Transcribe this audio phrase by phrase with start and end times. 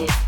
[0.00, 0.25] Music.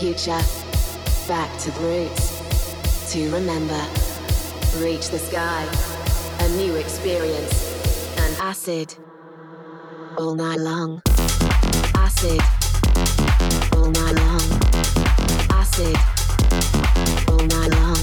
[0.00, 0.40] Future,
[1.28, 3.80] back to the roots, to remember,
[4.78, 5.62] reach the sky,
[6.40, 8.94] a new experience, and acid,
[10.16, 11.02] all night long,
[11.94, 12.40] acid,
[13.74, 14.46] all night long,
[15.52, 15.96] acid,
[17.28, 17.98] all night long,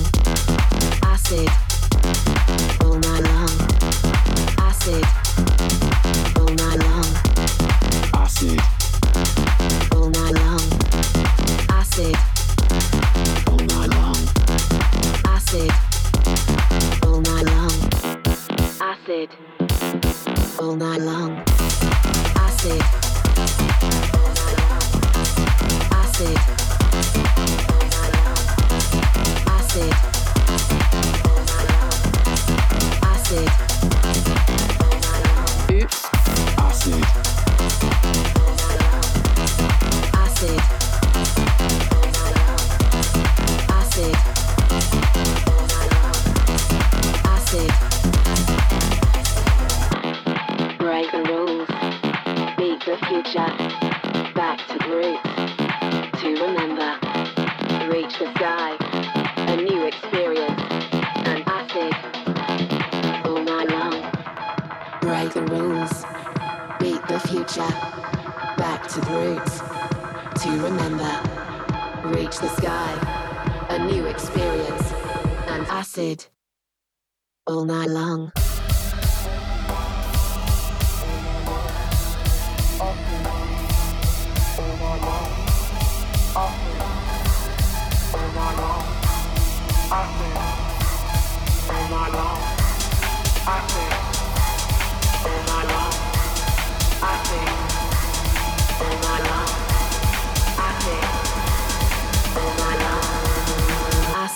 [1.03, 1.66] acid,
[21.07, 21.37] long
[22.35, 22.81] acid
[25.93, 26.37] acid
[29.47, 30.06] acid
[72.11, 74.91] reach the sky, a new experience,
[75.47, 76.25] and acid,
[77.45, 78.31] all night long.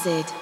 [0.04, 0.41] Acid.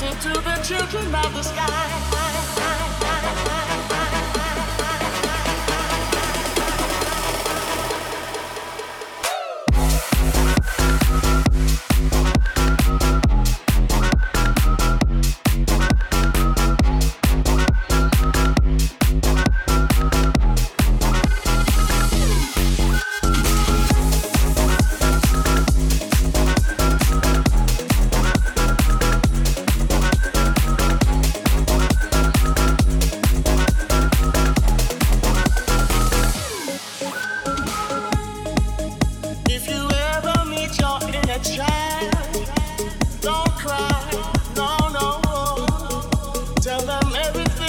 [0.00, 1.90] to the children of the sky.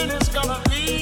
[0.03, 1.00] It's gonna be.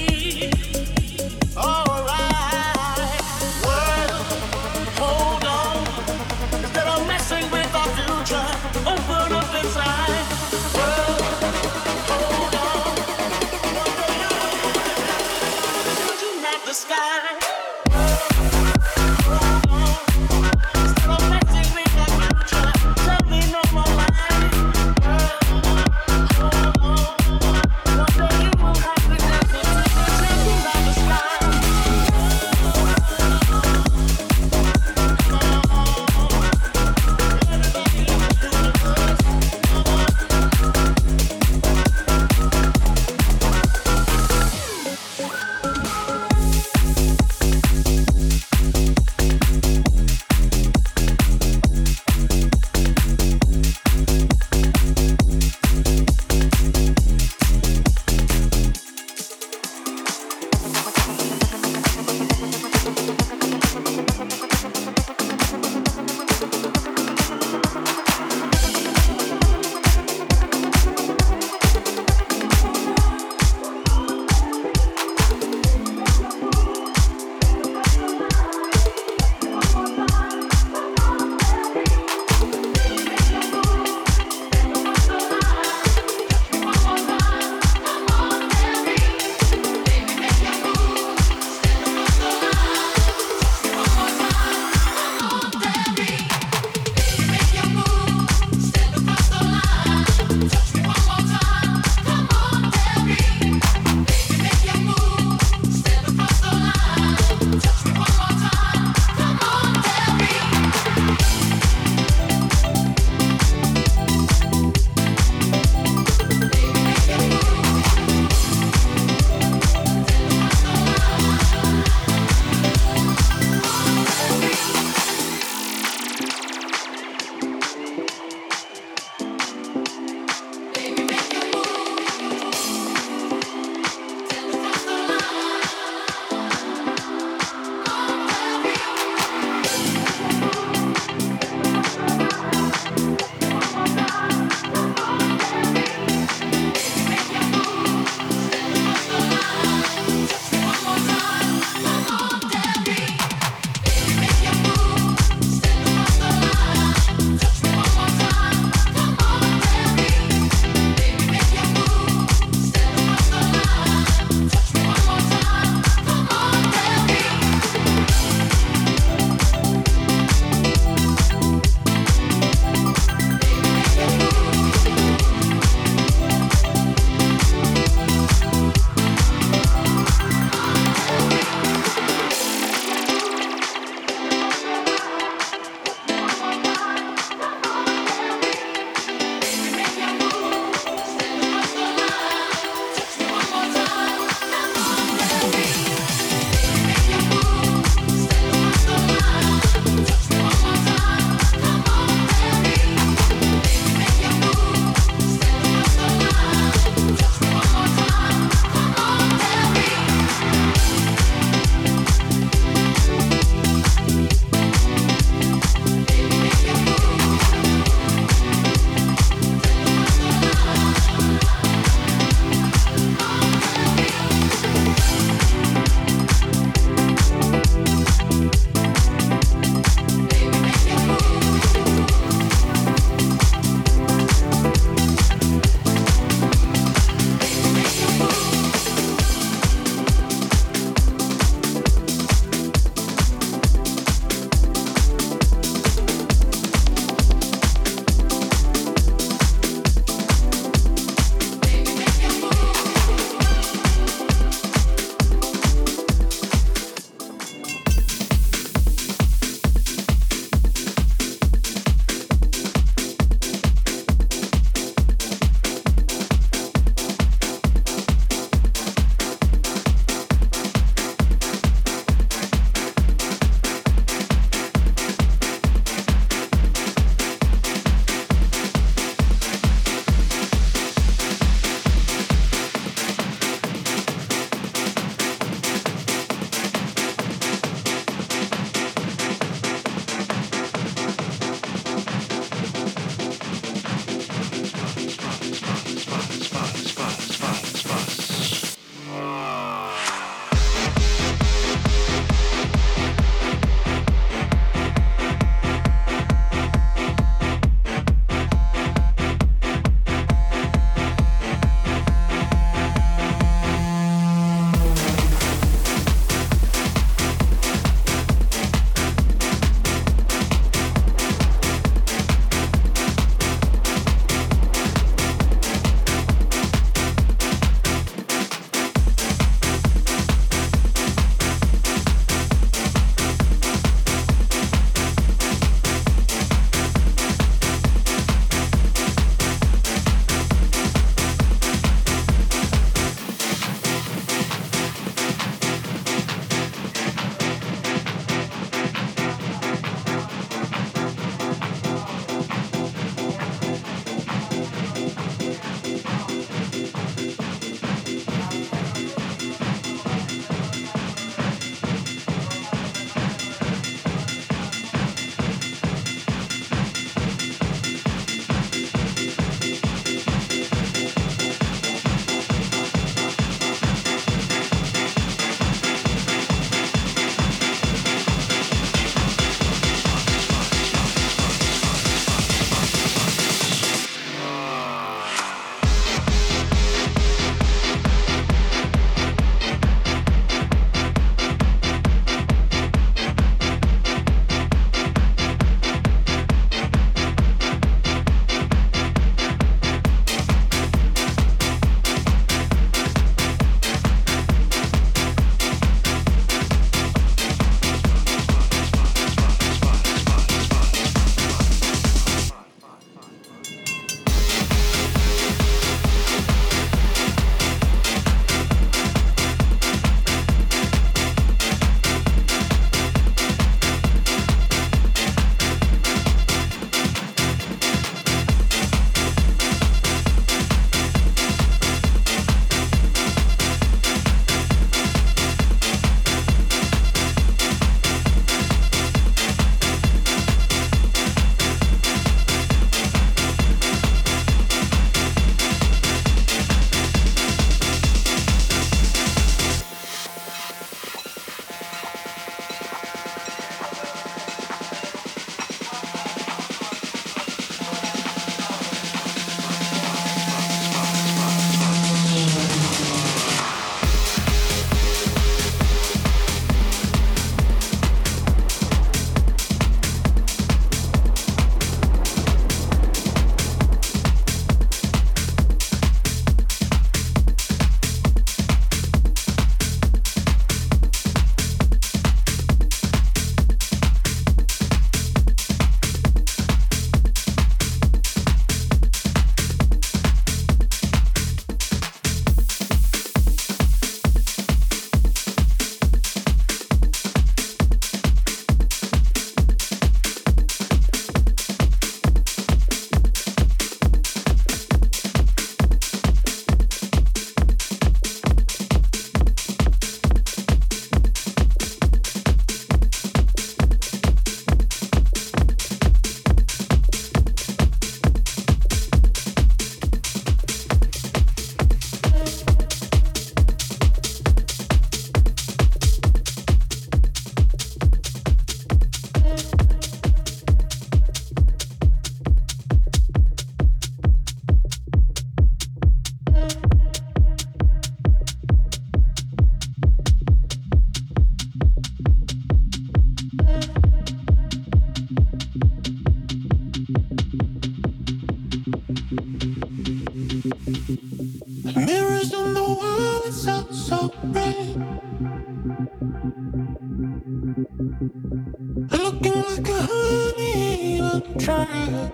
[561.39, 562.31] keep trying.